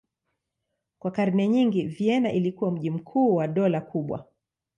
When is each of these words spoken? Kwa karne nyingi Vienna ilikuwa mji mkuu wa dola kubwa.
Kwa 0.99 1.11
karne 1.11 1.47
nyingi 1.47 1.87
Vienna 1.87 2.31
ilikuwa 2.31 2.71
mji 2.71 2.89
mkuu 2.89 3.35
wa 3.35 3.47
dola 3.47 3.81
kubwa. 3.81 4.25